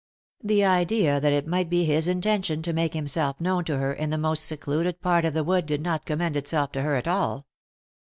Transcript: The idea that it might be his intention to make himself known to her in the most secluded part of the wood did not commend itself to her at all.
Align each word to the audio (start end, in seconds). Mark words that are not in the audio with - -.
The 0.43 0.65
idea 0.65 1.19
that 1.19 1.31
it 1.31 1.45
might 1.45 1.69
be 1.69 1.85
his 1.85 2.07
intention 2.07 2.63
to 2.63 2.73
make 2.73 2.95
himself 2.95 3.39
known 3.39 3.65
to 3.65 3.77
her 3.77 3.93
in 3.93 4.09
the 4.09 4.17
most 4.17 4.45
secluded 4.47 4.99
part 4.99 5.25
of 5.25 5.35
the 5.35 5.43
wood 5.43 5.67
did 5.67 5.81
not 5.83 6.05
commend 6.07 6.35
itself 6.35 6.71
to 6.71 6.81
her 6.81 6.95
at 6.95 7.07
all. 7.07 7.45